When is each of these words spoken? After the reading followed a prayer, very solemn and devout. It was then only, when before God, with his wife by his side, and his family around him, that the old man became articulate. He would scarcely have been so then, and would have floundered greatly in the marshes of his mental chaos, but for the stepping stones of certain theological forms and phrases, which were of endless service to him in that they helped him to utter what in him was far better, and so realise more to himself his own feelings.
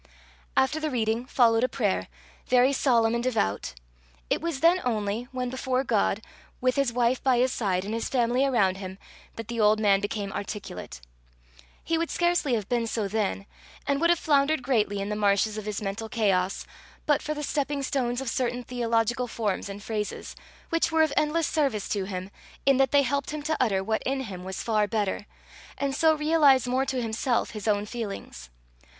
After 0.57 0.79
the 0.79 0.89
reading 0.89 1.27
followed 1.27 1.63
a 1.63 1.69
prayer, 1.69 2.07
very 2.47 2.73
solemn 2.73 3.13
and 3.13 3.23
devout. 3.23 3.75
It 4.31 4.41
was 4.41 4.61
then 4.61 4.81
only, 4.83 5.27
when 5.31 5.51
before 5.51 5.83
God, 5.83 6.23
with 6.59 6.75
his 6.75 6.91
wife 6.91 7.23
by 7.23 7.37
his 7.37 7.51
side, 7.51 7.85
and 7.85 7.93
his 7.93 8.09
family 8.09 8.43
around 8.43 8.77
him, 8.77 8.97
that 9.35 9.47
the 9.47 9.59
old 9.59 9.79
man 9.79 9.99
became 10.01 10.31
articulate. 10.31 11.01
He 11.83 11.99
would 11.99 12.09
scarcely 12.09 12.55
have 12.55 12.67
been 12.67 12.87
so 12.87 13.07
then, 13.07 13.45
and 13.85 14.01
would 14.01 14.09
have 14.09 14.17
floundered 14.17 14.63
greatly 14.63 14.99
in 15.01 15.09
the 15.09 15.15
marshes 15.15 15.55
of 15.55 15.65
his 15.67 15.83
mental 15.83 16.09
chaos, 16.09 16.65
but 17.05 17.21
for 17.21 17.35
the 17.35 17.43
stepping 17.43 17.83
stones 17.83 18.21
of 18.21 18.27
certain 18.27 18.63
theological 18.63 19.27
forms 19.27 19.69
and 19.69 19.83
phrases, 19.83 20.35
which 20.69 20.91
were 20.91 21.03
of 21.03 21.13
endless 21.15 21.45
service 21.47 21.87
to 21.89 22.05
him 22.05 22.31
in 22.65 22.77
that 22.77 22.89
they 22.89 23.03
helped 23.03 23.29
him 23.29 23.43
to 23.43 23.57
utter 23.59 23.83
what 23.83 24.01
in 24.01 24.21
him 24.21 24.43
was 24.43 24.63
far 24.63 24.87
better, 24.87 25.27
and 25.77 25.93
so 25.93 26.15
realise 26.15 26.65
more 26.65 26.87
to 26.87 27.03
himself 27.03 27.51
his 27.51 27.67
own 27.67 27.85
feelings. 27.85 28.49